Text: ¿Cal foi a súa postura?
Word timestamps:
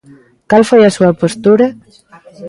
¿Cal 0.49 0.63
foi 0.69 0.81
a 0.85 0.95
súa 0.97 1.11
postura? 1.21 1.67